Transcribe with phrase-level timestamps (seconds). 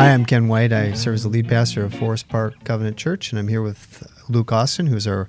[0.00, 0.72] Hi, I'm Ken White.
[0.72, 4.10] I serve as the lead pastor of Forest Park Covenant Church, and I'm here with
[4.30, 5.28] Luke Austin, who's our,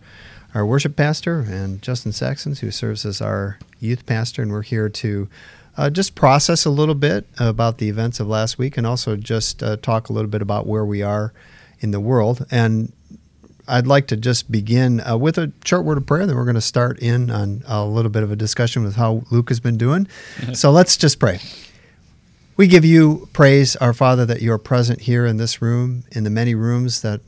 [0.56, 4.42] our worship pastor, and Justin Saxons, who serves as our youth pastor.
[4.42, 5.28] And we're here to
[5.76, 9.62] uh, just process a little bit about the events of last week and also just
[9.62, 11.34] uh, talk a little bit about where we are
[11.82, 12.46] in the world.
[12.50, 12.94] And
[13.68, 16.26] I'd like to just begin uh, with a short word of prayer.
[16.26, 19.24] Then we're going to start in on a little bit of a discussion with how
[19.32, 20.08] Luke has been doing.
[20.54, 21.42] so let's just pray.
[22.62, 26.26] We give you praise, our Father, that you are present here in this room, in
[26.26, 27.22] the many rooms that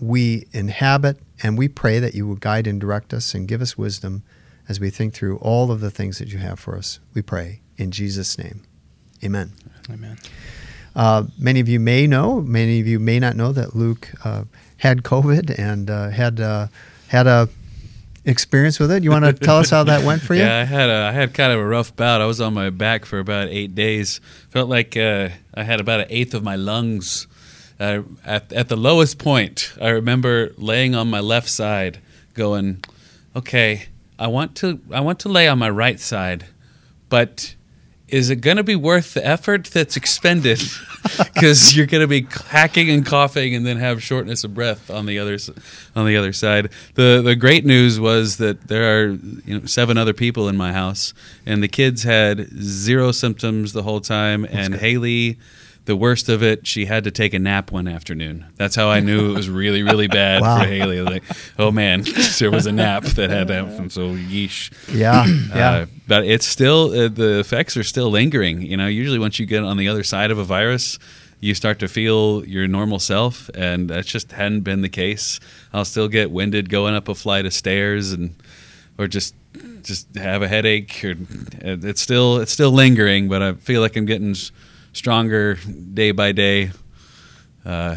[0.00, 3.78] we inhabit, and we pray that you will guide and direct us and give us
[3.78, 4.24] wisdom
[4.68, 6.98] as we think through all of the things that you have for us.
[7.14, 8.64] We pray in Jesus' name.
[9.22, 9.52] Amen.
[9.88, 10.18] Amen.
[10.96, 14.42] Uh, many of you may know, many of you may not know that Luke uh,
[14.78, 16.66] had COVID and uh, had uh,
[17.06, 17.48] had a
[18.30, 19.04] experience with it.
[19.04, 20.42] You want to tell us how that went for you?
[20.42, 22.20] Yeah, I had a, I had kind of a rough bout.
[22.20, 24.20] I was on my back for about eight days.
[24.48, 27.26] Felt like uh, I had about an eighth of my lungs.
[27.78, 31.98] Uh, at at the lowest point, I remember laying on my left side,
[32.34, 32.84] going,
[33.34, 33.86] "Okay,
[34.18, 36.46] I want to I want to lay on my right side,
[37.08, 37.54] but."
[38.10, 40.60] Is it going to be worth the effort that's expended?
[41.16, 45.06] Because you're going to be hacking and coughing, and then have shortness of breath on
[45.06, 45.38] the other
[45.96, 46.68] on the other side.
[46.94, 49.08] the The great news was that there are
[49.46, 51.14] you know seven other people in my house,
[51.46, 54.42] and the kids had zero symptoms the whole time.
[54.42, 54.80] That's and good.
[54.82, 55.38] Haley,
[55.90, 58.46] the worst of it, she had to take a nap one afternoon.
[58.54, 60.60] That's how I knew it was really really bad Wow.
[60.60, 61.00] for Haley.
[61.00, 61.24] Like,
[61.58, 62.04] oh man,
[62.38, 63.90] there was a nap that had to happen.
[63.90, 64.70] So yeesh.
[64.94, 65.70] Yeah, yeah.
[65.70, 68.62] Uh, but it's still uh, the effects are still lingering.
[68.62, 70.98] You know, usually once you get on the other side of a virus,
[71.40, 75.40] you start to feel your normal self, and that just hadn't been the case.
[75.72, 78.36] I'll still get winded going up a flight of stairs, and
[78.96, 79.34] or just
[79.82, 81.04] just have a headache.
[81.04, 81.14] Or
[81.62, 84.34] it's still it's still lingering, but I feel like I'm getting
[84.92, 85.54] stronger
[85.94, 86.70] day by day.
[87.64, 87.96] Uh,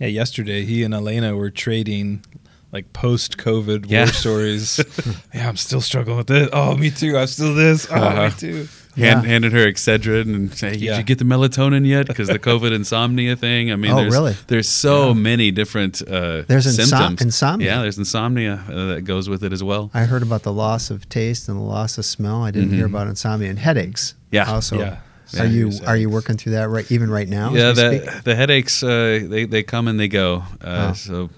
[0.00, 2.24] Yeah, yesterday he and Elena were trading
[2.72, 4.04] like post COVID Yeah.
[4.04, 4.80] war stories.
[5.34, 6.48] yeah, I'm still struggling with this.
[6.52, 7.16] Oh, me too.
[7.16, 7.86] I'm still this.
[7.90, 8.24] Oh, Uh-huh.
[8.26, 8.56] me too.
[8.96, 9.28] hand, Yeah.
[9.28, 10.98] handed her Excedrin and say, "Did Yeah.
[10.98, 13.70] you get the melatonin yet?" Because the COVID insomnia thing.
[13.72, 14.36] I mean, Oh, there's, really?
[14.48, 17.22] There's so many different uh, There's insom- symptoms.
[17.22, 17.66] insomnia.
[17.68, 19.90] Yeah, there's insomnia uh, that goes with it as well.
[19.94, 22.42] I heard about the loss of taste and the loss of smell.
[22.42, 24.14] I didn't hear about insomnia and headaches.
[24.32, 24.44] Yeah.
[24.50, 24.96] Also, Yeah.
[25.38, 27.52] Are you are you working through that right even right now?
[27.54, 30.42] yeah, the the headaches uh, they they come and they go.
[30.60, 30.92] Uh, Oh.
[30.94, 31.30] So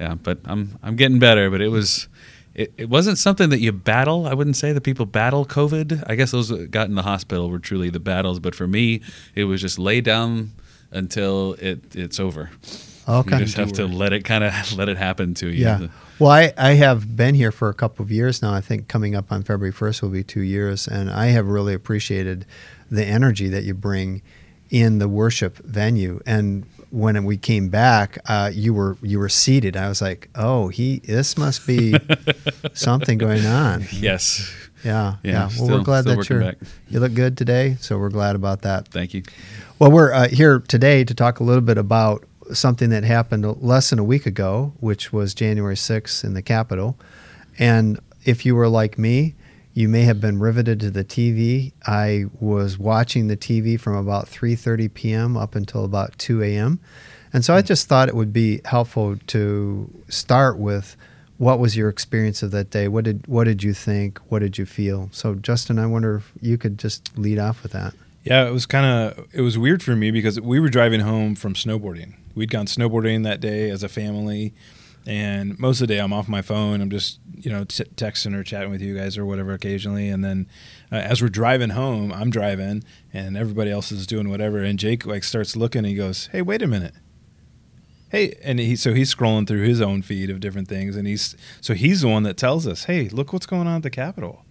[0.00, 1.50] yeah, but I'm I'm getting better.
[1.50, 2.08] But it was.
[2.54, 4.26] It, it wasn't something that you battle.
[4.26, 6.04] I wouldn't say that people battle COVID.
[6.06, 8.40] I guess those that got in the hospital were truly the battles.
[8.40, 9.00] But for me,
[9.34, 10.50] it was just lay down
[10.90, 12.50] until it it's over.
[13.08, 13.38] Okay.
[13.38, 15.64] You just have to let it kind of let it happen to you.
[15.64, 15.88] Yeah.
[16.18, 18.52] Well, I, I have been here for a couple of years now.
[18.52, 20.86] I think coming up on February 1st will be two years.
[20.86, 22.44] And I have really appreciated
[22.92, 24.22] the energy that you bring
[24.70, 26.20] in the worship venue.
[26.26, 29.76] And when we came back, uh, you were you were seated.
[29.76, 31.94] I was like, oh, he this must be
[32.74, 33.86] something going on.
[33.92, 34.54] Yes.
[34.84, 35.38] Yeah, Yeah, yeah.
[35.40, 36.56] Well, still- we're glad that you're back.
[36.88, 37.76] you look good today.
[37.80, 38.88] So we're glad about that.
[38.88, 39.22] Thank you.
[39.78, 43.90] Well, we're uh, here today to talk a little bit about something that happened less
[43.90, 46.98] than a week ago, which was January 6th in the Capitol.
[47.58, 49.34] And if you were like me,
[49.74, 51.72] you may have been riveted to the TV.
[51.86, 55.36] I was watching the TV from about 3:30 p.m.
[55.36, 56.80] up until about 2 a.m.
[57.32, 60.96] And so I just thought it would be helpful to start with
[61.38, 62.88] what was your experience of that day?
[62.88, 64.18] What did what did you think?
[64.28, 65.08] What did you feel?
[65.12, 67.94] So Justin, I wonder if you could just lead off with that.
[68.24, 71.34] Yeah, it was kind of it was weird for me because we were driving home
[71.34, 72.14] from snowboarding.
[72.34, 74.54] We'd gone snowboarding that day as a family,
[75.06, 76.80] and most of the day I'm off my phone.
[76.80, 80.08] I'm just you know t- texting or chatting with you guys or whatever occasionally.
[80.08, 80.48] And then
[80.90, 84.58] uh, as we're driving home, I'm driving and everybody else is doing whatever.
[84.58, 85.80] And Jake like starts looking.
[85.80, 86.94] and He goes, "Hey, wait a minute."
[88.10, 91.34] Hey, and he so he's scrolling through his own feed of different things, and he's
[91.60, 94.44] so he's the one that tells us, "Hey, look what's going on at the Capitol."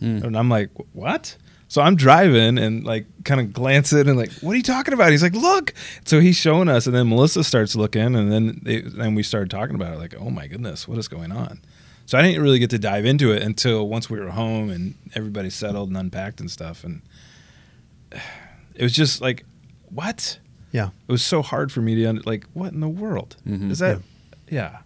[0.00, 0.24] Hmm.
[0.24, 1.36] And I'm like, what?
[1.70, 5.12] So I'm driving and like kind of glancing and like, what are you talking about?
[5.12, 5.72] He's like, look.
[6.04, 9.50] So he's showing us, and then Melissa starts looking, and then they, then we started
[9.52, 9.98] talking about it.
[9.98, 11.60] Like, oh my goodness, what is going on?
[12.06, 14.94] So I didn't really get to dive into it until once we were home and
[15.14, 17.02] everybody settled and unpacked and stuff, and
[18.74, 19.44] it was just like,
[19.90, 20.40] what?
[20.72, 20.88] Yeah.
[21.08, 23.70] It was so hard for me to under, like, what in the world Mhm.
[23.70, 24.00] is that?
[24.50, 24.78] Yeah.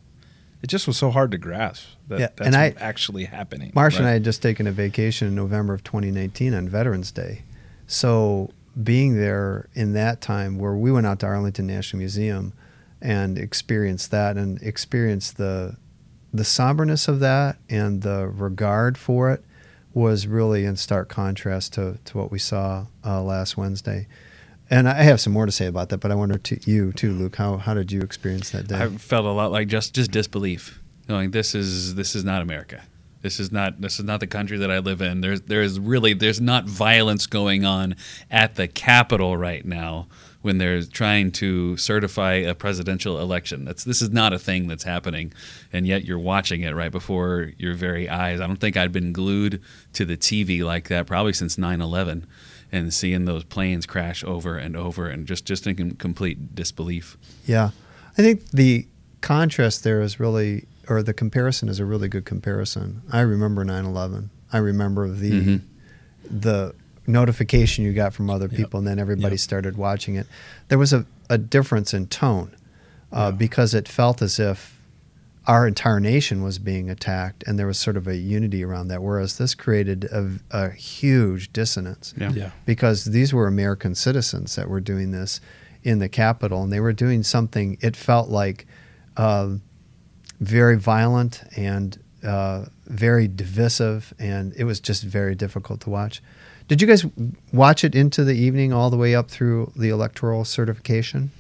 [0.65, 3.71] It just was so hard to grasp that Yeah, that's and I- actually happening.
[3.75, 7.43] Marsh and I had just taken a vacation in November of 2019 on Veterans Day.
[7.87, 8.51] So
[8.83, 12.55] being there in that time where we went out to Arlington National Museum
[13.03, 15.77] and experienced that and experienced the
[16.33, 19.45] the somberness of that and the regard for it
[19.93, 24.09] was really in stark contrast to, to what we saw uh, last Wednesday.
[24.71, 27.13] And I have some more to say about that, but I wonder to you too,
[27.13, 27.37] Luke.
[27.37, 28.77] How how did you experience that day?
[28.77, 32.83] I felt a lot like just just disbelief, going this is this is not America.
[33.21, 35.21] This is not this is not the country that I live in.
[35.21, 37.97] There's there's really there's not violence going on
[38.31, 40.09] at the Capitol right now
[40.43, 43.65] when they're trying to certify a presidential election.
[43.65, 45.33] That's this is not a thing that's happening,
[45.73, 48.43] and yet you're watching it right before your very eyes.
[48.43, 49.63] I don't think I'd been glued
[49.95, 52.25] to the TV like that probably since 9/11,
[52.75, 57.17] and seeing those planes crash over and over, and just just in complete disbelief.
[57.47, 57.71] Yeah,
[58.19, 58.87] I think the
[59.21, 63.03] contrast there is really, or the comparison is a really good comparison.
[63.11, 64.31] I remember 9/11.
[64.53, 65.61] I remember the Mhm.
[66.31, 66.75] the
[67.07, 68.57] notification you got from other Yep.
[68.57, 69.41] people, and then everybody Yep.
[69.41, 70.27] started watching it.
[70.69, 72.51] There was a, a difference in tone
[73.13, 73.31] uh, Yeah.
[73.33, 74.74] because it felt as if
[75.47, 79.03] our entire nation was being attacked, and there was sort of a unity around that.
[79.03, 82.33] Whereas this created a, a huge dissonance Yeah.
[82.33, 82.51] Yeah.
[82.65, 85.41] because these were American citizens that were doing this
[85.83, 87.77] in the Capitol, and they were doing something.
[87.83, 88.67] It felt like
[89.19, 89.61] um,
[90.41, 96.23] very violent and uh, very divisive, and it was just very difficult to watch.
[96.69, 97.05] Did you guys
[97.53, 101.31] watch it into the evening, all the way up through the electoral certification?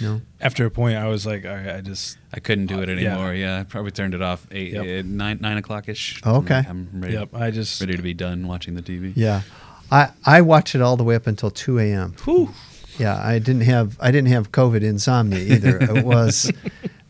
[0.00, 0.20] No.
[0.40, 2.92] After a point, I was like, all right, I just I couldn't do it Uh,
[2.92, 3.10] yeah.
[3.12, 3.34] anymore.
[3.34, 5.04] Yeah, I probably turned it off eight, Yep.
[5.06, 6.20] nine, nine o'clock ish.
[6.24, 6.62] Oh, okay.
[6.68, 7.14] I'm ready.
[7.14, 9.12] yep, I just Ready to be done watching the TV.
[9.16, 9.42] Yeah,
[9.90, 12.14] I I watched it all the way up until two a.m.
[12.24, 12.50] Whew.
[12.98, 15.78] Yeah, I didn't have I didn't have COVID insomnia either.
[15.82, 16.50] it was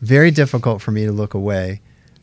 [0.00, 1.80] very difficult for me to look away.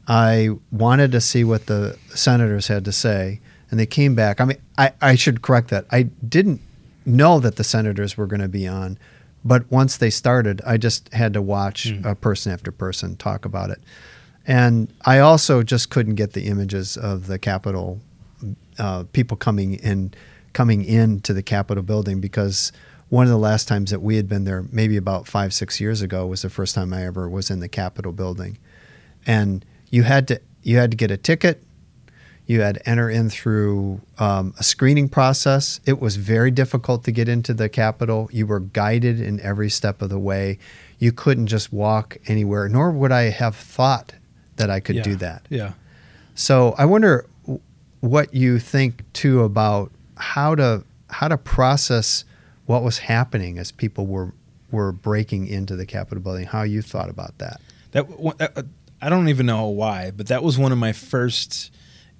[0.08, 3.40] I wanted to see what the senators had to say,
[3.72, 4.42] and they came back.
[4.42, 5.86] I mean, I, I should correct that.
[5.92, 6.60] I didn't
[7.06, 8.98] know that the senators were going to be on,
[9.46, 12.06] but once they started, I just had to watch Mm.
[12.06, 13.80] uh, person after person talk about it.
[14.46, 18.00] And I also just couldn't get the images of the Capitol
[18.78, 20.14] uh, people coming in
[20.54, 22.72] coming into the Capitol building because
[23.10, 26.02] one of the last times that we had been there, maybe about five six years
[26.02, 28.58] ago, was the first time I ever was in the Capitol building,
[29.26, 31.64] and you had to you had to get a ticket.
[32.46, 35.80] You had to enter in through um, a screening process.
[35.86, 38.30] It was very difficult to get into the Capitol.
[38.34, 40.60] You were guided in every step of the way.
[41.00, 44.14] You couldn't just walk anywhere, nor would I have thought
[44.58, 45.46] that I could yeah, do that.
[45.50, 45.74] Yeah.
[46.36, 47.26] So I wonder
[48.02, 52.26] what you think too about how to how to process
[52.66, 54.34] what was happening as people were
[54.72, 56.46] were breaking into the Capitol building.
[56.46, 57.62] How you thought about that?
[57.92, 58.66] That
[59.02, 61.72] I don't even know why, but that was one of my first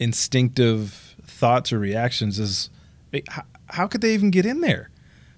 [0.04, 2.38] instinctive thoughts or reactions.
[2.38, 2.70] Is
[3.12, 4.90] "Wait, how, how could they even get in there?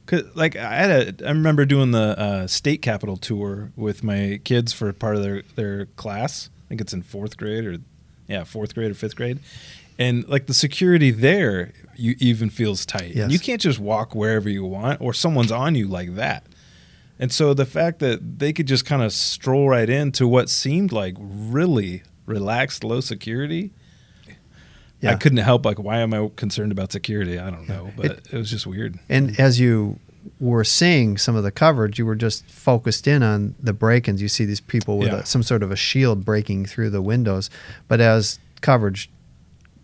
[0.08, 4.40] Cause like I had a, I remember doing the uh, state capitol tour with my
[4.44, 6.50] kids for part of their their class.
[6.66, 7.78] I think it's in fourth grade or
[8.28, 9.40] yeah, fourth grade or fifth grade,
[9.98, 13.16] and like the security there, you even feels tight.
[13.16, 13.32] Yes.
[13.32, 16.46] You can't just walk wherever you want, or someone's on you like that.
[17.18, 20.92] And so the fact that they could just kind of stroll right into what seemed
[20.92, 23.72] like really relaxed, low security,
[25.06, 25.12] Yeah.
[25.12, 27.40] I couldn't help like, why am I concerned about security?
[27.40, 29.00] I don't know, but it, was just weird.
[29.10, 30.00] And as you
[30.40, 34.22] were seeing some of the coverage, you were just focused in on the break-ins.
[34.22, 35.20] You see these people with Yeah.
[35.20, 37.50] a, some sort of a shield breaking through the windows,
[37.88, 39.10] but as coverage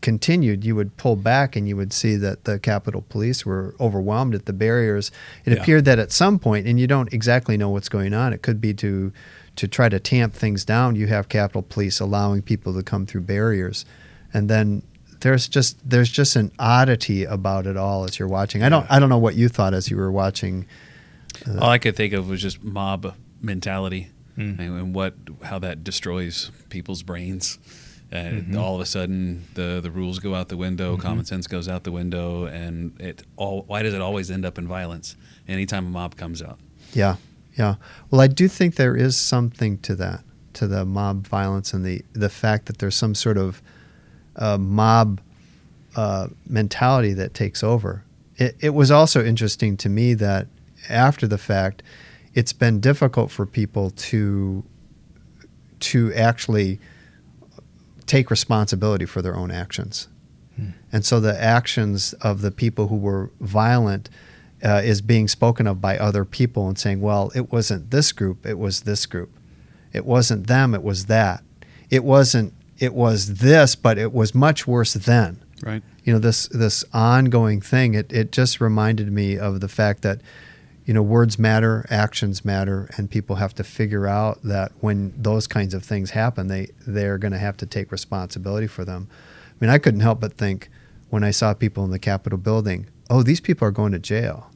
[0.02, 4.34] continued, you would pull back and you would see that the Capitol Police were overwhelmed
[4.34, 5.12] at the barriers.
[5.46, 5.62] It Yeah.
[5.62, 8.34] appeared that at some point, and you don't exactly know what's going on.
[8.34, 9.12] It could be to
[9.58, 10.96] to try to tamp things down.
[10.96, 13.84] You have Capitol Police allowing people to come through barriers,
[14.34, 14.82] and then
[15.22, 18.62] there's just there's just an oddity about it all as you're watching.
[18.64, 18.96] I don't Yeah.
[18.96, 20.66] I don't know what you thought as you were watching.
[21.48, 24.60] All I could think of was just mob mentality Mm.
[24.60, 25.14] and, and what
[25.44, 27.60] how that destroys people's brains.
[28.14, 28.58] And Mhm.
[28.60, 31.02] all of a sudden, the the rules go out the window, Mhm.
[31.02, 33.64] common sense goes out the window, and it all.
[33.68, 35.16] Why does it always end up in violence?
[35.48, 36.60] Anytime a mob comes out,
[36.94, 37.16] Yeah,
[37.58, 37.76] yeah.
[38.10, 40.24] Well, I do think there is something to that,
[40.54, 43.62] to the mob violence and the the fact that there's some sort of
[44.42, 45.22] uh, mob
[45.96, 48.04] uh, mentality that takes over.
[48.36, 50.48] It, it was also interesting to me that
[50.90, 51.84] after the fact,
[52.34, 54.64] it's been difficult for people to
[55.80, 56.80] to actually
[58.06, 60.08] take responsibility for their own actions.
[60.56, 60.70] Hmm.
[60.92, 64.10] And so the actions of the people who were violent
[64.64, 68.46] uh, is being spoken of by other people and saying, well, it wasn't this group,
[68.46, 69.32] it was this group.
[69.94, 71.44] It wasn't them, it was that.
[71.90, 75.40] It wasn't, it was this, but it was much worse then.
[75.64, 75.84] right?
[76.04, 80.20] You know, this, this ongoing thing, it, it just reminded me of the fact that,
[80.86, 85.46] you know, words matter, actions matter, and people have to figure out that when those
[85.48, 89.08] kinds of things happen, they, they're going to have to take responsibility for them.
[89.52, 90.70] I mean, I couldn't help but think
[91.12, 94.50] when I saw people in the Capitol building, oh, these people are going to jail.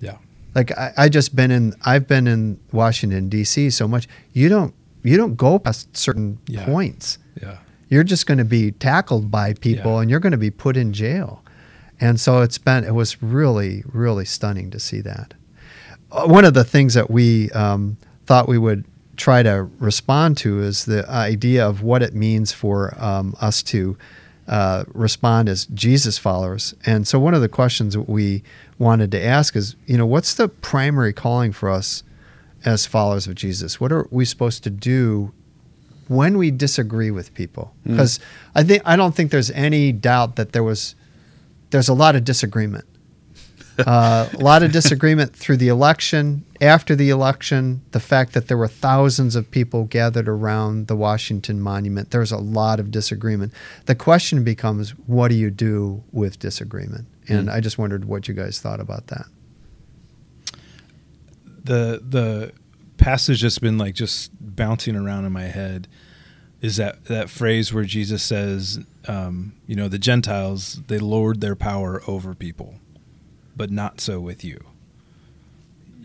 [0.00, 0.16] Yeah.
[0.54, 3.70] Like I, I just been in I've been in Washington D.C.
[3.70, 4.08] so much.
[4.32, 6.64] You don't you don't go past certain Yeah.
[6.64, 7.18] points.
[7.40, 7.58] Yeah.
[7.88, 10.00] You're just going to be tackled by people Yeah.
[10.00, 11.42] and you're going to be put in jail.
[12.00, 15.34] And so it's been it was really really stunning to see that.
[16.10, 17.96] Uh, One of the things that we um,
[18.26, 18.84] thought we would
[19.16, 23.96] try to respond to is the idea of what it means for um, us to
[24.48, 26.74] uh, respond as Jesus followers.
[26.84, 28.42] And so one of the questions that we
[28.78, 32.02] wanted to ask is, you know, what's the primary calling for us
[32.64, 33.80] as followers of Jesus?
[33.80, 35.32] What are we supposed to do
[36.12, 37.74] when we disagree with people?
[37.84, 38.20] Because
[38.54, 40.94] I think I don't think there's any doubt that there was
[41.70, 42.84] there's a lot of disagreement.
[43.86, 48.56] Uh, a lot of disagreement through the election, after the election, the fact that there
[48.58, 52.10] were thousands of people gathered around the Washington Monument.
[52.10, 53.50] There's a lot of disagreement.
[53.86, 57.06] The question becomes, what do you do with disagreement?
[57.28, 59.24] And I just wondered what you guys thought about that.
[61.64, 62.52] the the
[62.96, 65.88] passage that's been like just bouncing around in my head
[66.62, 71.56] is that that phrase where Jesus says, um, you know, the Gentiles they lord their
[71.56, 72.76] power over people,
[73.54, 74.64] but not so with you.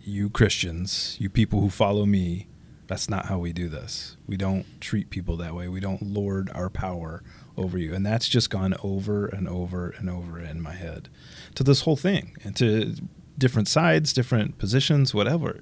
[0.03, 2.47] You Christians, you people who follow me,
[2.87, 4.17] that's not how we do this.
[4.25, 5.67] We don't treat people that way.
[5.67, 7.21] We don't lord our power
[7.55, 7.93] over you.
[7.93, 11.09] And that's just gone over and over and over in my head
[11.55, 12.95] to this whole thing and to
[13.37, 15.61] different sides, different positions, whatever.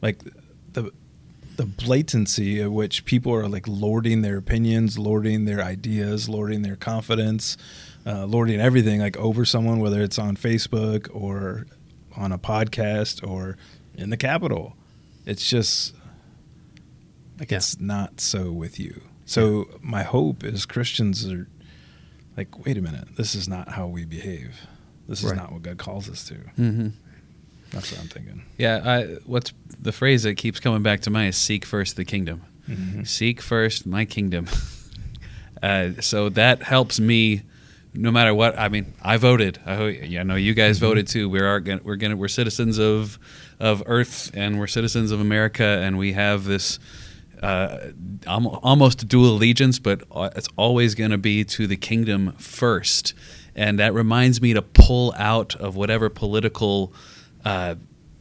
[0.00, 0.22] Like
[0.72, 0.92] the
[1.60, 6.74] the blatancy at which people are like lording their opinions, lording their ideas, lording their
[6.76, 7.58] confidence,
[8.06, 11.66] uh, lording everything like over someone, whether it's on Facebook or
[12.16, 13.58] on a podcast or
[13.94, 14.74] in the Capitol.
[15.26, 15.94] It's just
[17.38, 17.58] like Yeah.
[17.58, 19.02] it's not so with you.
[19.26, 21.46] So my hope is Christians are
[22.38, 24.66] like, wait a minute, this is not how we behave.
[25.08, 26.34] This is not what God calls us to.
[26.58, 26.88] Mm-hmm.
[27.70, 28.42] That's what I'm thinking.
[28.58, 32.04] Yeah, I, what's the phrase that keeps coming back to mind is "seek first the
[32.04, 33.06] kingdom." Mhm.
[33.06, 34.46] Seek first my kingdom.
[35.62, 37.42] uh, so that helps me,
[37.94, 38.58] no matter what.
[38.58, 39.58] I mean, I voted.
[39.66, 41.28] I, ho- yeah, I know you guys voted too.
[41.28, 43.18] We are gonna, we're gonna we're citizens of
[43.58, 46.78] of Earth and we're citizens of America, and we have this.
[47.42, 47.92] Uh,
[48.26, 50.02] almost dual allegiance, but
[50.36, 53.14] it's always going to be to the kingdom first,
[53.54, 56.92] and that reminds me to pull out of whatever political
[57.44, 57.74] uh,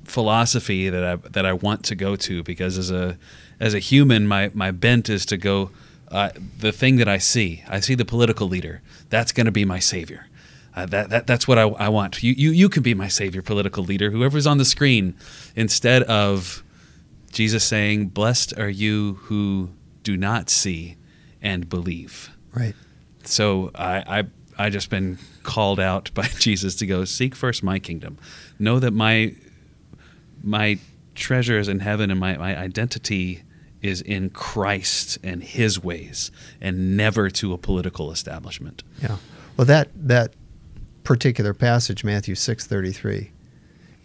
[0.03, 3.17] philosophy that I that I want to go to because as a
[3.59, 5.71] as a human my my bent is to go
[6.11, 8.81] uh, the thing that I see I see the political leader.
[9.09, 10.27] That's going to be my savior.
[10.75, 12.23] Uh, that, that that's what I, I want.
[12.23, 14.11] You, you you can be my savior political leader.
[14.11, 15.15] Whoever's on the screen
[15.55, 16.63] instead of
[17.31, 19.71] Jesus saying blessed are you who
[20.03, 20.97] do not see
[21.41, 22.29] and believe.
[22.53, 22.75] Right.
[23.23, 24.23] so I, I
[24.59, 28.17] I just been called out by Jesus to go seek first my kingdom.
[28.59, 29.33] Know that my
[30.43, 30.77] my
[31.15, 33.43] treasure is in heaven and my, my identity
[33.81, 38.83] is in Christ and his ways and never to a political establishment.
[39.01, 39.17] Yeah.
[39.57, 40.33] Well, that that
[41.03, 43.31] particular passage, Matthew six thirty three,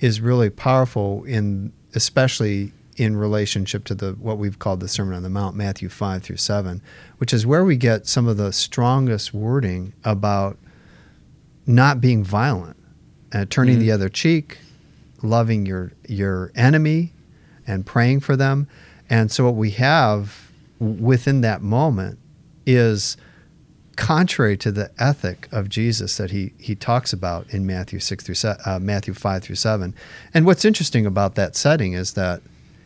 [0.00, 5.22] is really powerful in especially in relationship to the what we've called the Sermon on
[5.22, 6.82] the Mount, Matthew five through seven,
[7.18, 10.58] which is where we get some of the strongest wording about
[11.66, 12.76] not being violent,
[13.32, 14.58] uh, turning the other cheek,
[15.22, 17.12] loving your your enemy,
[17.66, 18.68] and praying for them.
[19.10, 22.18] And so what we have within that moment
[22.66, 23.16] is
[23.96, 28.34] contrary to the ethic of Jesus that he he talks about in Matthew six through
[28.34, 29.94] se- uh, Matthew five through seven.
[30.32, 32.42] And what's interesting about that setting is that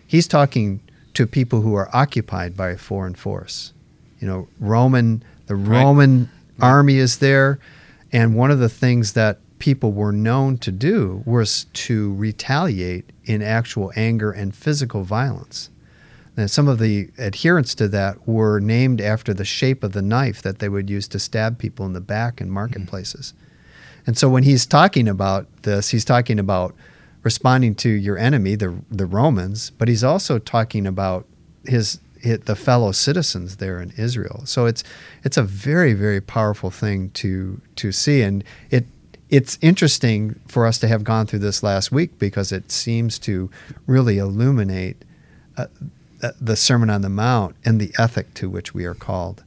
[0.09, 0.81] he's talking
[1.15, 3.73] to people who are occupied by a foreign force.
[4.19, 5.83] You know, Roman the Right.
[5.83, 6.29] Roman
[6.61, 7.59] army is there,
[8.13, 13.43] and one of the things that people were known to do was to retaliate in
[13.43, 15.71] actual anger and physical violence.
[16.37, 20.41] And some of the adherents to that were named after the shape of the knife
[20.43, 22.55] that they would use to stab people in the back in mm-hmm.
[22.55, 23.35] marketplaces.
[24.07, 26.75] And so when he's talking about this, he's talking about
[27.31, 31.27] responding to your enemy, the the Romans, but he's also talking about
[31.65, 34.43] his, his the fellow citizens there in Israel.
[34.47, 34.83] So it's
[35.27, 38.85] it's a very very powerful thing to to see, and it
[39.29, 43.51] it's interesting for us to have gone through this last week because it seems to
[43.87, 44.97] really illuminate
[45.59, 45.67] uh,
[46.41, 49.45] the Sermon on the Mount and the ethic to which we are called.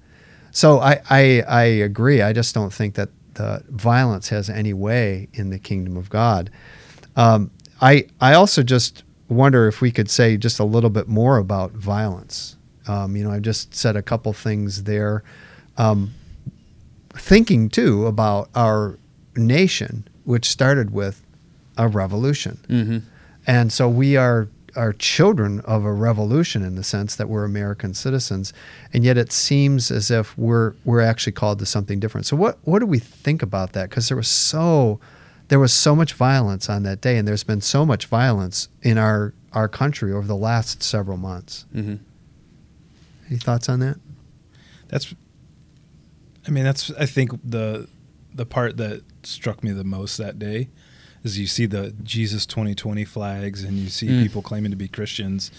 [0.51, 2.21] So I, I, I agree.
[2.21, 6.49] I just don't think that the violence has any way in the kingdom of God.
[7.15, 7.49] Um,
[7.81, 11.71] I, I also just wonder if we could say just a little bit more about
[11.71, 12.57] violence.
[12.87, 15.23] Um, you know, I've just said a couple things there.
[15.77, 16.13] Um,
[17.13, 18.97] thinking too about our
[19.35, 21.21] nation, which started with
[21.77, 22.59] a revolution.
[22.67, 22.97] Mm-hmm.
[23.47, 24.47] And so we are
[24.77, 28.53] are children of a revolution in the sense that we're American citizens,
[28.93, 32.25] and yet it seems as if we're we're actually called to something different.
[32.25, 33.89] So what what do we think about that?
[33.89, 34.99] Because there was so
[35.51, 38.97] there was so much violence on that day, and there's been so much violence in
[38.97, 41.65] our our country over the last several months.
[41.75, 41.95] Mm-hmm.
[43.29, 43.97] Any thoughts on that?
[44.87, 45.13] That's,
[46.47, 47.89] I mean, that's I think the
[48.33, 50.69] the part that struck me the most that day
[51.23, 54.23] is you see the Jesus 2020 flags and you see Mm.
[54.23, 55.51] people claiming to be Christians,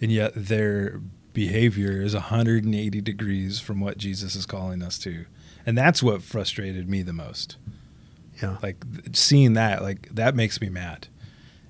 [0.00, 1.00] and yet their
[1.32, 5.26] behavior is 180 degrees from what Jesus is calling us to,
[5.64, 7.58] and that's what frustrated me the most.
[8.42, 8.56] Yeah.
[8.62, 11.08] Like seeing that, like that makes me mad.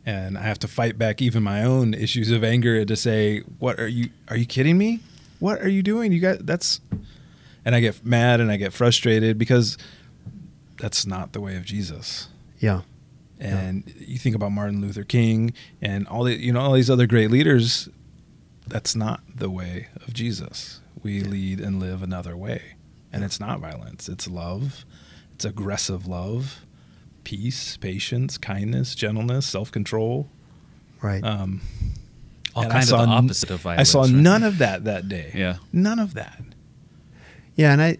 [0.04, 3.80] And I have to fight back even my own issues of anger to say, "What
[3.80, 4.10] are you?
[4.28, 5.00] Are you kidding me?
[5.40, 6.12] What are you doing?
[6.12, 6.80] You got that's."
[7.64, 9.76] And I get mad and I get frustrated because
[10.78, 12.28] that's not the way of Jesus.
[12.60, 12.82] Yeah.
[13.38, 17.06] And you think about Martin Luther King and all the you know all these other
[17.06, 17.88] great leaders.
[18.66, 20.80] That's not the way of Jesus.
[21.02, 22.76] We lead and live another way,
[23.12, 24.08] and it's not violence.
[24.08, 24.84] It's love.
[25.36, 26.64] It's aggressive love,
[27.22, 30.30] peace, patience, kindness, gentleness, self control.
[31.02, 31.22] Right.
[31.22, 31.60] Um,
[32.54, 33.86] All and I of saw the opposite of violence.
[33.86, 34.10] I saw right?
[34.12, 35.32] none of that that day.
[35.34, 35.56] Yeah.
[35.74, 36.40] none of that.
[37.54, 37.98] Yeah, and I,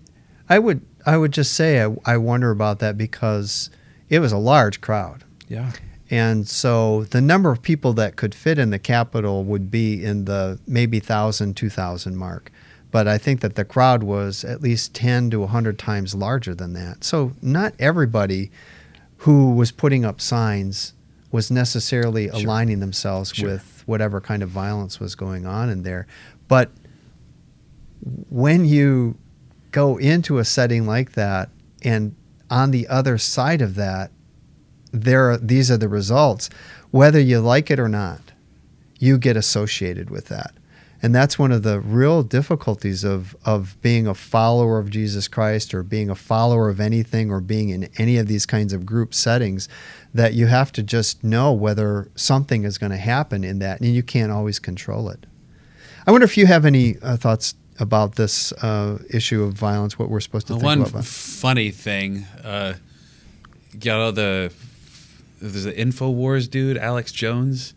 [0.48, 3.68] I would, I would just say I, I wonder about that because
[4.08, 5.72] it was a large crowd, Yeah,
[6.10, 10.24] and so the number of people that could fit in the Capitol would be in
[10.24, 12.50] the maybe thousand, two thousand mark,
[12.96, 16.72] but I think that the crowd was at least ten to hundred times larger than
[16.72, 17.04] that.
[17.04, 18.50] So not everybody
[19.18, 20.94] who was putting up signs
[21.30, 22.36] was necessarily Sure.
[22.36, 23.50] aligning themselves Sure.
[23.50, 26.06] with whatever kind of violence was going on in there,
[26.48, 26.70] but
[28.30, 29.18] when you
[29.72, 31.50] go into a setting like that
[31.82, 32.14] and
[32.48, 34.10] on the other side of that
[34.90, 36.48] there are, these are the results
[36.92, 38.32] whether you like it or not
[38.98, 40.54] you get associated with that
[41.02, 45.74] and that's one of the real difficulties of of being a follower of Jesus Christ
[45.74, 49.12] or being a follower of anything or being in any of these kinds of group
[49.14, 49.68] settings
[50.14, 53.94] that you have to just know whether something is going to happen in that and
[53.94, 55.26] you can't always control it
[56.06, 60.08] I wonder if you have any uh, thoughts about this uh, issue of violence, what
[60.08, 61.04] we're supposed to Uh, think one about.
[61.04, 62.74] funny thing, uh,
[63.72, 64.52] you know the
[65.42, 67.74] there's an Infowars dude, Alex Jones.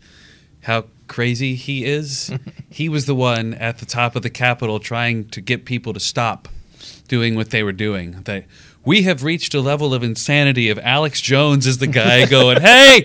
[0.62, 2.32] How crazy he is!
[2.70, 6.00] he was the one at the top of the Capitol trying to get people to
[6.00, 6.48] stop
[7.08, 8.22] doing what they were doing.
[8.22, 8.46] That
[8.84, 10.70] we have reached a level of insanity.
[10.70, 13.02] Of Alex Jones is the guy going, "Hey,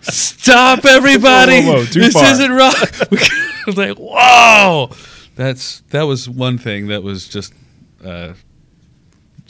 [0.00, 1.60] stop, everybody!
[1.60, 4.90] Whoa, whoa, whoa, this far." isn't right." I was like, "Whoa!"
[5.36, 7.52] That's that was one thing that was just.
[8.02, 8.32] Uh,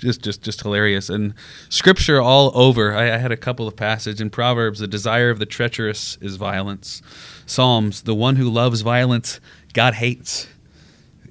[0.02, 1.08] just just just hilarious.
[1.08, 1.34] And
[1.68, 2.94] scripture all over.
[2.94, 6.36] I, I had a couple of passages in proverbs the desire of the treacherous is
[6.36, 7.02] violence.
[7.46, 9.40] Psalms the one who loves violence
[9.72, 10.48] god hates.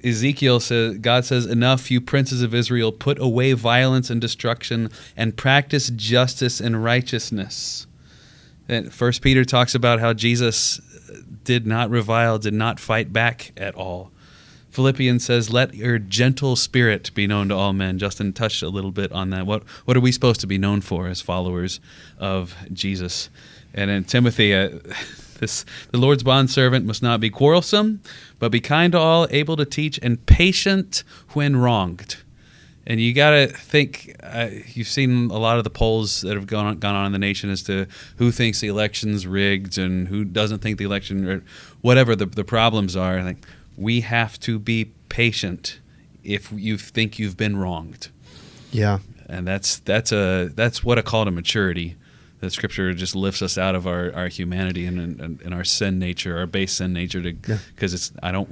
[0.02, 5.36] Ezekiel says god says enough you princes of israel put away violence and destruction and
[5.36, 7.86] practice justice and righteousness.
[8.68, 10.80] And first peter talks about how jesus
[11.44, 14.11] did not revile did not fight back at all
[14.72, 18.90] Philippians says, "Let your gentle spirit be known to all men." Justin touched a little
[18.90, 19.46] bit on that.
[19.46, 21.78] What what are we supposed to be known for as followers
[22.18, 23.28] of Jesus?
[23.74, 24.70] And in Timothy, uh,
[25.38, 28.00] this the Lord's bondservant must not be quarrelsome,
[28.38, 31.04] but be kind to all, able to teach, and patient
[31.34, 32.16] when wronged.
[32.86, 34.16] And you got to think.
[34.22, 37.12] Uh, you've seen a lot of the polls that have gone on, gone on in
[37.12, 41.28] the nation as to who thinks the election's rigged and who doesn't think the election,
[41.28, 41.44] or
[41.82, 43.22] whatever the the problems are.
[43.22, 45.80] Like we have to be patient
[46.24, 48.08] if you think you've been wronged,
[48.70, 51.96] yeah, and that's that's a that's what a call to maturity.
[52.40, 56.00] The scripture just lifts us out of our, our humanity and, and, and our sin
[56.00, 57.58] nature, our base sin nature, to Yeah.
[57.74, 58.50] because it's I don't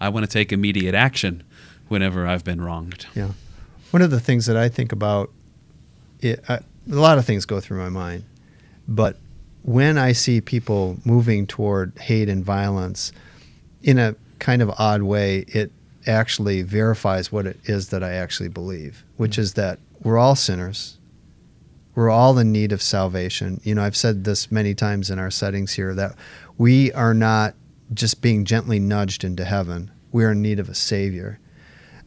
[0.00, 1.42] I want to take immediate action
[1.88, 3.06] whenever I've been wronged.
[3.14, 3.32] yeah.
[3.90, 5.30] One of the things that I think about,
[6.20, 6.62] it, I, a
[6.94, 8.24] lot of things go through my mind,
[8.88, 9.16] but
[9.62, 13.12] when I see people moving toward hate and violence
[13.82, 15.70] in a kind of odd way, it
[16.04, 20.98] actually verifies what it is that I actually believe, which is that we're all sinners.
[21.94, 23.60] We're all in need of salvation.
[23.62, 26.16] You know, I've said this many times in our settings here that
[26.58, 27.54] we are not
[27.94, 29.92] just being gently nudged into heaven.
[30.10, 31.38] We are in need of a savior.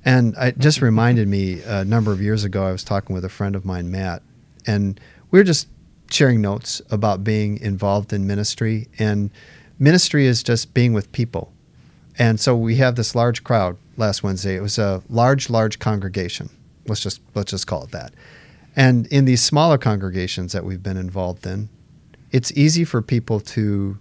[0.03, 3.23] And it just reminded me uh, a number of years ago, I was talking with
[3.23, 4.21] a friend of mine, Matt,
[4.67, 4.99] and
[5.31, 5.69] we were just
[6.11, 8.89] sharing notes about being involved in ministry.
[8.99, 9.31] And
[9.79, 11.53] ministry is just being with people.
[12.17, 14.55] And so we have this large crowd last Wednesday.
[14.55, 16.49] It was a large, large congregation.
[16.87, 18.13] Let's just let's just call it that.
[18.75, 21.69] And in these smaller congregations that we've been involved in,
[22.31, 23.97] it's easy for people to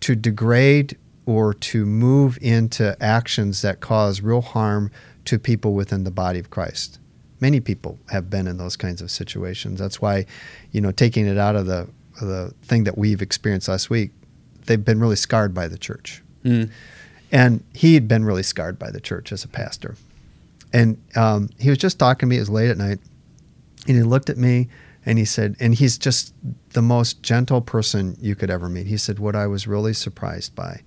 [0.00, 4.90] to degrade or to move into actions that cause real harm
[5.24, 6.98] to people within the body of Christ.
[7.40, 9.80] Many people have been in those kinds of situations.
[9.80, 10.26] That's why,
[10.72, 11.88] you know, taking it out of the
[12.20, 14.12] the thing that we've experienced last week,
[14.66, 16.22] they've been really scarred by the church.
[16.44, 16.70] Mm.
[17.34, 19.96] And he had been really scarred by the church as a pastor.
[20.72, 22.36] And um, he was just talking to me.
[22.36, 23.00] It was late at night.
[23.88, 24.68] And he looked at me
[25.04, 26.32] and he said, and he's just
[26.70, 28.86] the most gentle person you could ever meet.
[28.86, 30.82] He said, What I was really surprised by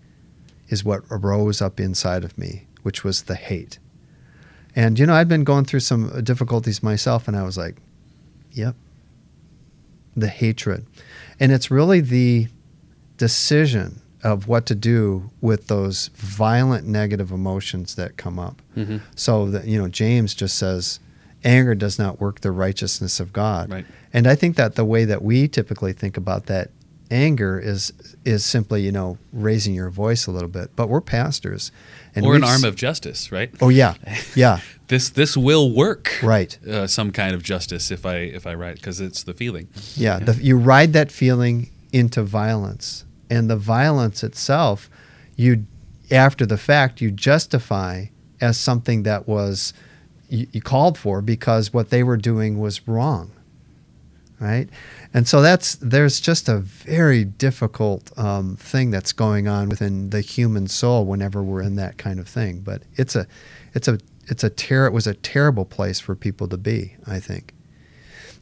[0.69, 3.77] is what arose up inside of me, which was the hate.
[4.73, 7.75] And, you know, I'd been going through some difficulties myself, and I was like,
[8.53, 8.75] Yep,
[10.15, 10.85] the hatred.
[11.41, 12.47] And it's really the
[13.17, 18.61] decision of what to do with those violent negative emotions that come up.
[18.75, 19.01] Mhm.
[19.15, 20.99] So that you know, James just says,
[21.43, 23.71] anger does not work the righteousness of God.
[23.71, 23.85] Right.
[24.11, 26.71] And I think that the way that we typically think about that
[27.11, 27.93] anger is
[28.25, 30.71] is simply, you know, raising your voice a little bit.
[30.75, 31.71] But we're pastors.
[32.15, 33.51] or we've an arm of justice, right?
[33.61, 33.93] Oh yeah.
[34.35, 34.59] Yeah.
[34.89, 36.57] This this will work, Right.
[36.65, 39.67] Uh, some kind of justice if I if I write because it's the feeling.
[39.97, 44.89] Yeah, The, you ride that feeling into violence, and the violence itself,
[45.35, 45.65] you
[46.11, 48.05] after the fact you justify
[48.39, 49.73] as something that was
[50.29, 53.31] you, you called for because what they were doing was wrong,
[54.39, 54.69] right?
[55.13, 60.21] And so that's there's just a very difficult um, thing that's going on within the
[60.21, 62.59] human soul whenever we're in that kind of thing.
[62.59, 63.27] But it's a
[63.73, 66.95] it's a it's a ter- it was a terrible place for people to be.
[67.05, 67.53] I think.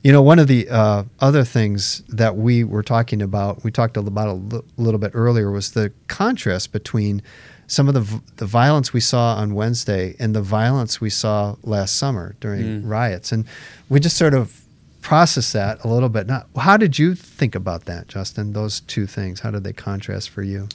[0.05, 3.97] You know, one of the uh, other things that we were talking about, we talked
[3.97, 7.23] about a little bit earlier, was the contrast between
[7.65, 11.55] some of the v- the violence we saw on Wednesday and the violence we saw
[11.63, 12.87] last summer during Mm.
[12.87, 13.45] riots, and
[13.89, 14.61] we just sort of
[15.01, 16.27] processed that a little bit.
[16.27, 18.53] Now, how did you think about that, Justin?
[18.53, 20.67] Those two things, how did they contrast for you?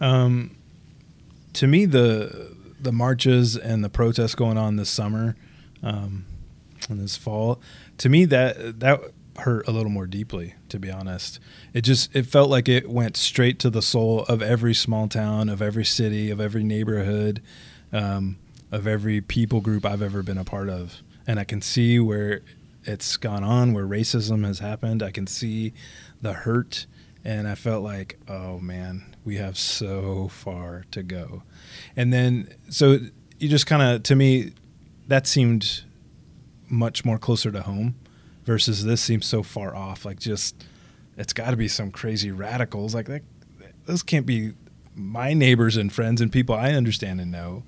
[0.00, 0.56] Um,
[1.52, 5.36] to me, the the marches and the protests going on this summer,
[5.84, 6.24] um,
[6.88, 7.60] and this fall,
[7.98, 9.00] to me that that
[9.38, 10.54] hurt a little more deeply.
[10.68, 11.40] To be honest,
[11.72, 15.48] it just it felt like it went straight to the soul of every small town,
[15.48, 17.42] of every city, of every neighborhood,
[17.92, 18.38] um,
[18.70, 22.42] of every people group I've ever been a part of, and I can see where
[22.84, 25.02] it's gone on, where racism has happened.
[25.02, 25.72] I can see
[26.22, 26.86] the hurt
[27.24, 31.42] and I felt like, oh man, we have so far to go.
[31.96, 32.98] And then, so
[33.38, 34.52] you just kind of, to me,
[35.08, 35.84] that seemed
[36.70, 37.94] much more closer to home
[38.44, 40.04] versus this seems so far off.
[40.04, 40.54] Like, just,
[41.16, 42.94] it's got to be some crazy radicals.
[42.94, 43.22] Like, that,
[43.86, 44.52] those can't be
[44.94, 47.64] my neighbors and friends and people I understand and know.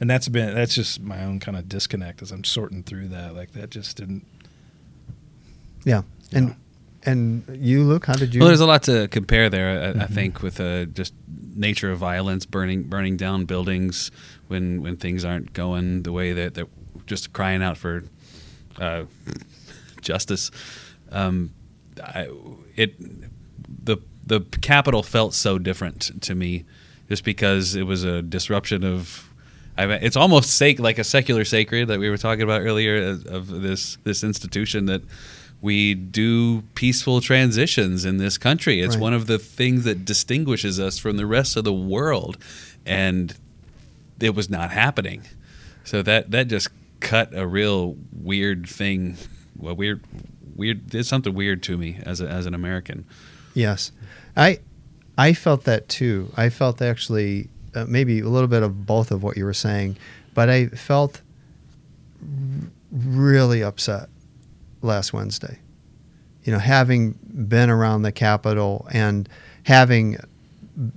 [0.00, 3.34] And that's been, that's just my own kind of disconnect as I'm sorting through that.
[3.34, 4.24] Like, that just didn't,
[5.84, 6.54] Yeah, and Yeah.
[7.04, 8.06] and you, look.
[8.06, 8.40] how did you?
[8.40, 9.94] Well, there's a lot to compare there.
[9.96, 10.10] I, I Mhm.
[10.14, 11.14] think with uh, just
[11.54, 14.10] nature of violence, burning burning down buildings
[14.48, 16.66] when when things aren't going the way that they're
[17.06, 18.04] just crying out for
[18.80, 19.04] uh,
[20.00, 20.50] justice.
[21.10, 21.50] Um,
[22.02, 22.28] I,
[22.76, 22.94] it
[23.84, 26.64] the the Capitol felt so different to me,
[27.08, 29.24] just because it was a disruption of.
[29.76, 33.26] I mean, it's almost like a secular sacred that we were talking about earlier of,
[33.26, 35.02] of this this institution that
[35.60, 38.80] we do peaceful transitions in this country.
[38.80, 39.02] It's Right.
[39.02, 42.38] one of the things that distinguishes us from the rest of the world,
[42.86, 43.34] and
[44.20, 45.22] it was not happening.
[45.84, 46.68] So that that just
[47.00, 49.16] cut a real weird thing.
[49.56, 50.02] Well, weird,
[50.54, 50.94] weird.
[50.94, 53.04] It's something weird to me as a, as an American.
[53.54, 53.92] Yes,
[54.36, 54.60] I
[55.16, 56.32] I felt that too.
[56.36, 59.96] I felt actually uh, maybe a little bit of both of what you were saying,
[60.34, 61.22] but I felt
[62.22, 64.08] r- really upset
[64.82, 65.58] last Wednesday.
[66.44, 69.28] You know, having been around the Capitol and
[69.64, 70.16] having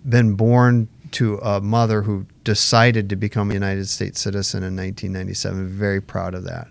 [0.07, 5.67] been born to a mother who decided to become a United States citizen in 1997,
[5.67, 6.67] very proud of that.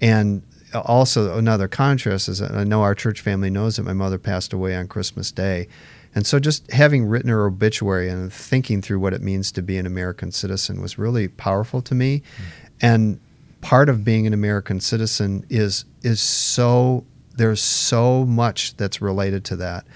[0.00, 0.42] And
[0.74, 4.52] also another contrast is that I know our church family knows that my mother passed
[4.52, 5.68] away on Christmas Day.
[6.14, 9.78] And so just having written her obituary and thinking through what it means to be
[9.78, 12.18] an American citizen was really powerful to me.
[12.18, 12.44] Mm.
[12.80, 13.20] And
[13.60, 19.56] part of being an American citizen is is so there's so much that's related to
[19.56, 19.86] that.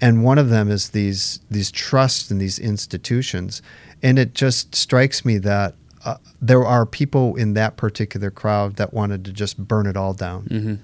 [0.00, 3.62] And one of them is these these trusts in these institutions.
[4.02, 8.92] And it just strikes me that uh, there are people in that particular crowd that
[8.92, 10.44] wanted to just burn it all down.
[10.44, 10.74] Mm-hmm.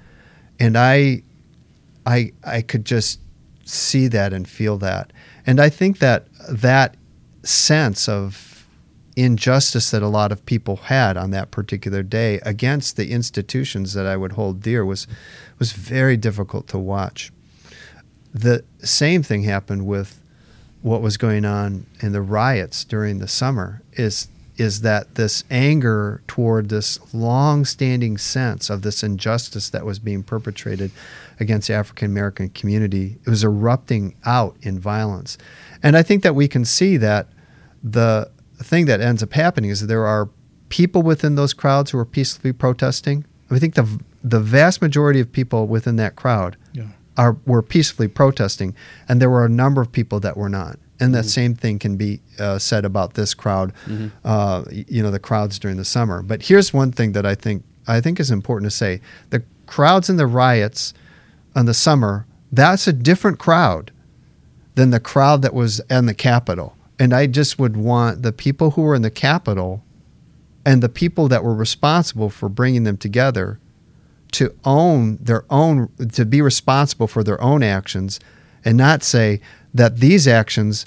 [0.59, 1.23] And I
[2.07, 3.21] I I could just
[3.65, 5.13] see that and feel that.
[5.47, 6.97] And I think that that
[7.43, 8.67] sense of
[9.15, 14.07] injustice that a lot of people had on that particular day against the institutions that
[14.07, 15.07] I would hold dear was
[15.59, 17.31] was very difficult to watch.
[18.35, 20.21] The same thing happened with
[20.83, 26.23] what was going on in the riots during the summer is is that this anger
[26.29, 30.91] toward this long-standing sense of this injustice that was being perpetrated
[31.41, 35.39] against the African American community it was erupting out in violence.
[35.83, 37.29] And I think that we can see that
[37.83, 40.29] the thing that ends up happening is there are
[40.69, 43.25] people within those crowds who are peacefully protesting.
[43.51, 46.89] I think the the vast majority of people within that crowd Yeah.
[47.17, 48.75] Are were peacefully protesting,
[49.09, 50.79] and there were a number of people that were not.
[51.01, 51.29] And that Mhm.
[51.31, 54.13] same thing can be uh, said about this crowd, Mhm.
[54.25, 56.23] uh, you know, the crowds during the summer.
[56.23, 60.09] But here's one thing that I think I think is important to say: the crowds
[60.09, 60.95] in the riots
[61.57, 63.91] in the summer that's a different crowd
[64.75, 66.75] than the crowd that was in the Capitol.
[66.99, 69.83] And I just would want the people who were in the Capitol
[70.65, 73.59] and the people that were responsible for bringing them together
[74.33, 78.19] to own their own, to be responsible for their own actions
[78.65, 79.41] and not say
[79.75, 80.87] that these actions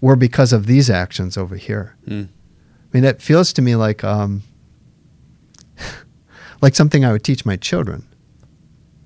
[0.00, 1.96] were because of these actions over here.
[2.08, 2.26] Mm.
[2.28, 2.28] I
[2.92, 4.42] mean, it feels to me like, um,
[6.62, 8.06] like something I would teach my children.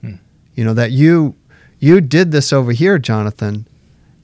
[0.01, 0.15] Hmm.
[0.55, 1.35] You know that you
[1.79, 3.67] you did this over here, Jonathan,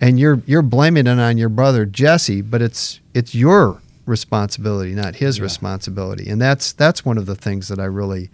[0.00, 5.16] and you're you're blaming it on your brother Jesse, but it's it's your responsibility, not
[5.16, 5.44] his Yeah.
[5.44, 8.30] responsibility, and that's that's one of the things that I really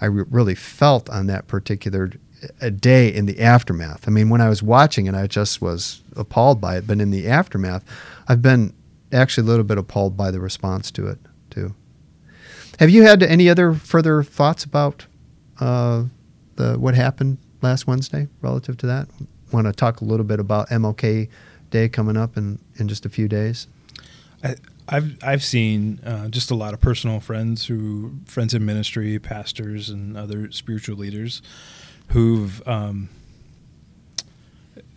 [0.00, 2.10] I re- really felt on that particular
[2.60, 4.08] uh, day in the aftermath.
[4.08, 7.10] I mean, when I was watching it, I just was appalled by it, but in
[7.10, 7.84] the aftermath,
[8.28, 8.72] I've been
[9.12, 11.18] actually a little bit appalled by the response to it
[11.50, 11.74] too.
[12.78, 15.06] Have you had any other further thoughts about
[15.58, 16.04] uh,
[16.56, 19.08] the what happened last Wednesday relative to that?
[19.52, 21.28] Want to talk a little bit about MLK
[21.70, 23.66] Day coming up in, in just a few days?
[24.42, 24.56] I,
[24.90, 29.88] I've I've seen uh, just a lot of personal friends who friends in ministry, pastors,
[29.88, 31.40] and other spiritual leaders
[32.08, 33.08] who've um,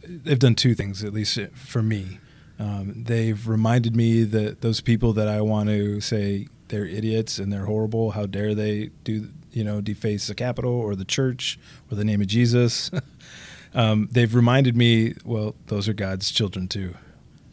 [0.06, 2.20] they've done two things at least for me.
[2.60, 7.52] Um, they've reminded me that those people that I want to say they're idiots and
[7.52, 8.12] they're horrible.
[8.12, 11.60] How dare they do you know deface the Capitol or the church
[11.92, 12.90] or the name of Jesus?
[13.76, 16.96] um, they've reminded me, well, those are God's children too,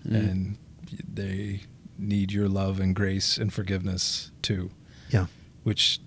[0.09, 0.15] Mm.
[0.15, 0.57] and
[1.13, 1.61] they
[2.01, 4.71] need your love and grace and forgiveness too.
[5.11, 5.27] Yeah.
[5.63, 6.01] Which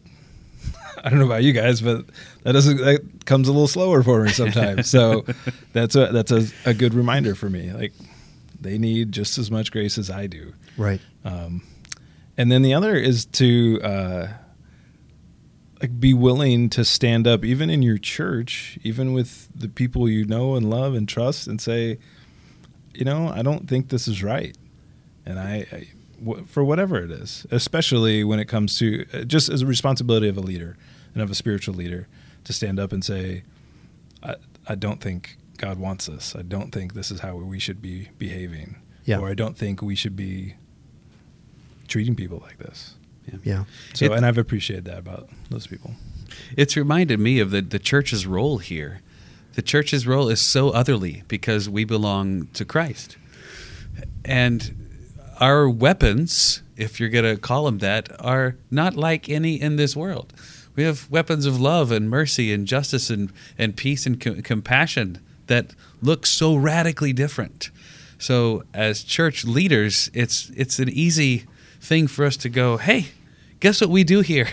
[1.03, 2.05] I don't know about you guys, but
[2.43, 4.89] that doesn't that comes a little slower for me sometimes.
[4.89, 5.25] so
[5.73, 7.71] that's a that's a, a good reminder for me.
[7.71, 7.93] Like
[8.59, 10.53] they need just as much grace as I do.
[10.77, 11.01] Right.
[11.25, 11.63] Um,
[12.37, 14.27] and then the other is to uh,
[15.81, 20.25] like be willing to stand up, even in your church, even with the people you
[20.25, 21.99] know and love and trust, and say,
[22.93, 24.57] you know, I don't think this is right,
[25.25, 25.87] and I, I
[26.45, 30.37] for whatever it is, especially when it comes to uh, just as a responsibility of
[30.37, 30.77] a leader
[31.13, 32.07] and of a spiritual leader
[32.45, 33.43] to stand up and say,
[34.21, 34.35] I,
[34.67, 36.33] I don't think God wants us.
[36.35, 38.77] I don't think this is how we should be behaving.
[39.05, 39.19] Yeah.
[39.19, 40.55] Or I don't think we should be
[41.89, 42.95] treating people like this.
[43.43, 43.65] Yeah.
[43.93, 45.91] So, It- and I've appreciated that about those people.
[46.57, 49.01] It's reminded me of the, the church's role here.
[49.55, 53.17] The church's role is so otherly because we belong to Christ.
[54.25, 54.82] And
[55.43, 59.93] our weapons, if you're going to call them that, are not like any in this
[59.93, 60.31] world.
[60.73, 65.19] We have weapons of love and mercy and justice and, and peace and co- compassion
[65.47, 67.71] that look so radically different.
[68.17, 71.43] So, as church leaders, it's it's an easy
[71.81, 73.07] thing for us to go, "Hey,
[73.59, 74.47] guess what we do here?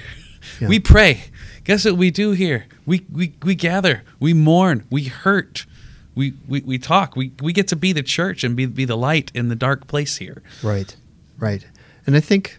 [0.59, 0.69] Yeah.
[0.69, 1.25] We pray.
[1.65, 2.67] Guess what we do here?
[2.85, 5.67] We we, we gather, we mourn, we hurt,
[6.15, 7.17] we, we, we talk.
[7.17, 9.87] We, we get to be the church and be, be the light in the dark
[9.87, 10.43] place here.
[10.63, 10.95] Right,
[11.39, 11.67] right.
[12.07, 12.59] And I think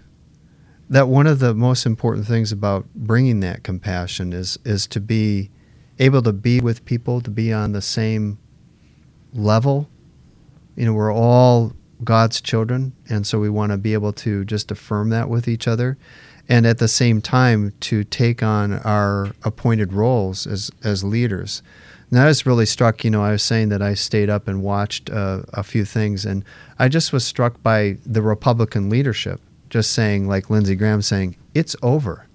[0.89, 5.49] that one of the most important things about bringing that compassion is is to be
[5.99, 8.37] able to be with people, to be on the same
[9.33, 9.89] level.
[10.75, 14.71] You know, we're all God's children, and so we want to be able to just
[14.71, 15.97] affirm that with each other,
[16.49, 21.61] and at the same time to take on our appointed roles as as leaders.
[22.11, 23.03] And I was really struck.
[23.03, 26.25] You know, I was saying that I stayed up and watched uh, a few things,
[26.25, 26.43] and
[26.77, 31.75] I just was struck by the Republican leadership just saying, like Lindsey Graham saying, "It's
[31.81, 32.27] over."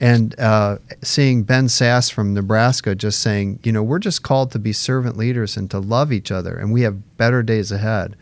[0.00, 4.58] and uh, seeing Ben Sasse from Nebraska just saying, you know, we're just called to
[4.58, 8.16] be servant leaders and to love each other, and we have better days ahead.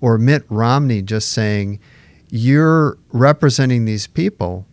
[0.00, 1.80] Or Mitt Romney just saying,
[2.30, 4.66] you're representing these people,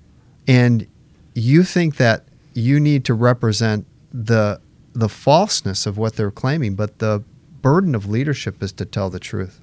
[0.48, 0.88] and
[1.34, 4.62] you think that you need to represent the
[4.96, 7.24] the falseness of what they're claiming, but the
[7.62, 9.60] burden of leadership is to tell the truth.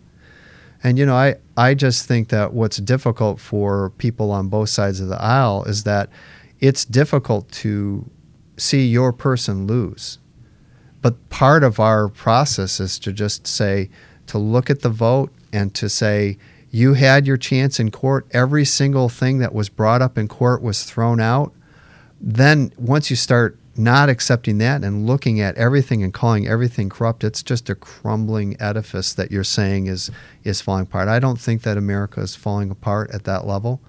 [0.85, 5.01] And you know, I I just think that what's difficult for people on both sides
[5.01, 6.11] of the aisle is that
[6.61, 8.11] it's difficult to
[8.57, 10.19] see your person lose.
[11.01, 13.91] But part of our process is to just say
[14.27, 16.39] to look at the vote and to say,
[16.71, 20.63] you had your chance in court, every single thing that was brought up in court
[20.63, 21.53] was thrown out,
[22.21, 27.25] then once you start not accepting that and looking at everything and calling everything corrupt,
[27.25, 30.11] it's just a crumbling edifice that you're saying is
[30.45, 31.09] is falling apart.
[31.09, 33.81] I don't think that America is falling apart at that level,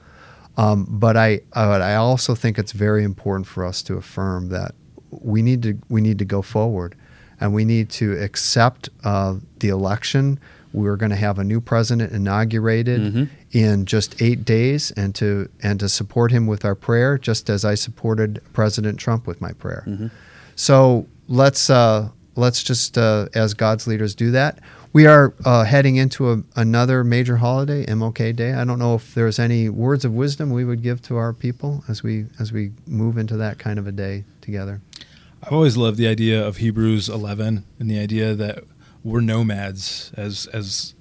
[0.58, 4.74] um, but I uh, I also think it's very important for us to affirm that
[5.10, 6.96] we need to we need to go forward,
[7.40, 10.40] and we need to accept uh, the election.
[10.74, 13.24] We're going to have a new president inaugurated Mm-hmm.
[13.52, 17.64] in just eight days, and to and to support him with our prayer, just as
[17.64, 20.10] I supported President Trump with my prayer.
[20.56, 24.60] So let's uh, let's just uh, as God's leaders do that.
[24.92, 28.54] We are uh, heading into a, another major holiday, MLK Day.
[28.54, 31.84] I don't know if there's any words of wisdom we would give to our people
[31.88, 34.82] as we as we move into that kind of a day together.
[35.42, 38.64] I've always loved the idea of Hebrews 11 and the idea that
[39.04, 40.94] we're nomads as as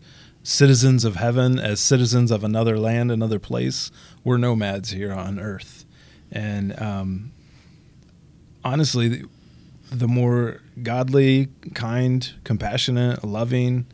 [0.43, 3.91] citizens of heaven, as citizens of another land, another place.
[4.25, 5.85] We're nomads here on earth,
[6.33, 7.33] and um,
[8.65, 9.25] honestly,
[9.91, 13.87] the, more godly, kind, compassionate, loving,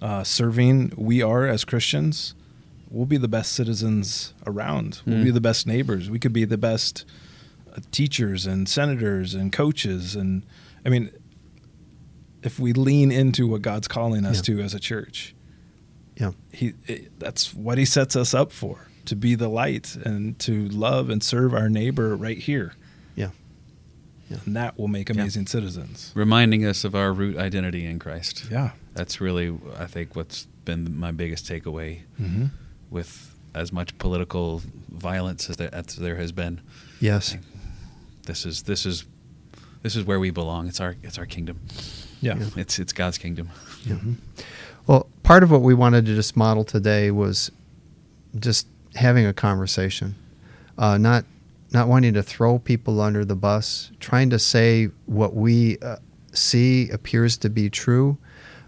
[0.00, 2.34] uh, serving we are as Christians,
[2.90, 5.02] we'll be the best citizens around.
[5.06, 5.24] We'll Mm.
[5.24, 6.08] be the best neighbors.
[6.10, 7.04] We could be the best
[7.74, 10.16] uh, teachers and senators and coaches.
[10.16, 10.44] And
[10.84, 11.10] I mean,
[12.42, 14.56] if we lean into what God's calling us Yeah.
[14.56, 15.34] to as a church,
[16.16, 16.32] Yeah.
[16.52, 20.68] he it, that's what he sets us up for to be the light and to
[20.68, 22.74] love and serve our neighbor right here.
[23.16, 23.30] Yeah.
[24.30, 24.38] Yeah.
[24.46, 26.12] And that will make amazing citizens.
[26.14, 28.46] Reminding us of our root identity in Christ.
[28.50, 28.70] Yeah.
[28.94, 32.46] That's really, I think, what's been my biggest takeaway Mm-hmm.
[32.90, 36.60] with as much political violence as there, as there has been.
[37.00, 37.36] Yes.
[38.26, 39.04] This is this is
[39.82, 40.68] this is where we belong.
[40.68, 41.60] It's our it's our kingdom.
[42.20, 42.36] Yeah.
[42.38, 42.46] Yeah.
[42.56, 43.50] It's it's God's kingdom.
[43.84, 44.16] Mhm.
[44.86, 47.50] Well, part of what we wanted to just model today was
[48.38, 50.14] just having a conversation,
[50.78, 51.24] uh, not
[51.72, 55.96] not wanting to throw people under the bus, trying to say what we uh,
[56.32, 58.18] see appears to be true,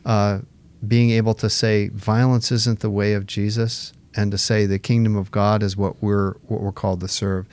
[0.04, 0.38] uh,
[0.86, 5.16] being able to say violence isn't the way of Jesus, and to say the kingdom
[5.16, 7.46] of God is what we're what we're called to serve.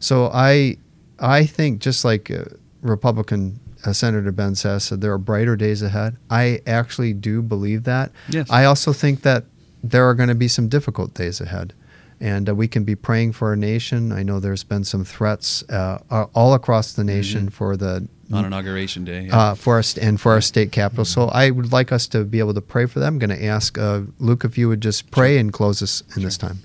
[0.00, 0.76] So I
[1.20, 2.44] I think just like uh,
[2.86, 6.16] Republican uh, Senator Ben Sasse, said there are brighter days ahead.
[6.30, 8.12] I actually do believe that.
[8.28, 8.50] Yes.
[8.50, 9.44] I also think that
[9.84, 11.72] there are going to be some difficult days ahead.
[12.18, 14.10] And uh, we can be praying for our nation.
[14.10, 15.98] I know there's been some threats uh,
[16.34, 17.52] all across the nation Mhm.
[17.52, 19.26] for the On inauguration day.
[19.26, 19.36] yeah.
[19.38, 21.04] uh, for us and for our state capital.
[21.04, 23.14] So I would like us to be able to pray for them.
[23.14, 26.22] I'm going to ask uh, Luke if you would just pray and close us in
[26.22, 26.60] this time.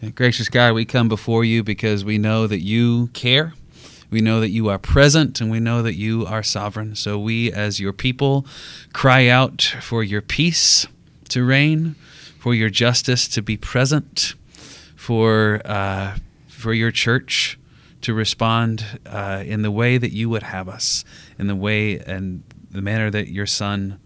[0.00, 3.54] And Gracious God, we come before you because we know that you care.
[4.12, 6.94] We know that you are present and we know that you are sovereign.
[6.96, 8.46] So we, as your people,
[8.92, 10.86] cry out for your peace
[11.30, 11.96] to reign,
[12.38, 14.34] for your justice to be present,
[14.94, 17.58] for, uh, for your church
[18.02, 21.06] to respond uh, in the way that you would have us,
[21.38, 23.98] in the way and the manner that your Son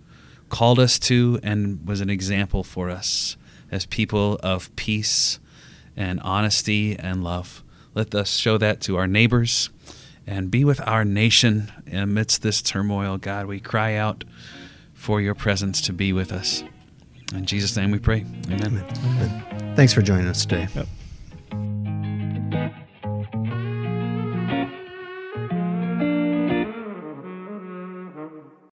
[0.51, 3.37] called us to and was an example for us
[3.73, 5.40] as people of peace
[5.97, 7.64] and honesty and love.
[7.92, 9.71] Let us show that to our neighbors
[10.26, 13.18] and be with our nation amidst this turmoil.
[13.18, 14.24] God, we cry out
[14.94, 16.64] for your presence to be with us.
[17.34, 18.24] In Jesus' name we pray.
[18.50, 19.74] Amen.
[19.76, 20.68] Thanks for joining us today.
[20.74, 20.86] Yep.